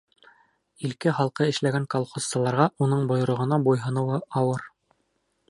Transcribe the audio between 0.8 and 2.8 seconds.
Илке-һалҡы эшләгән колхозсыларға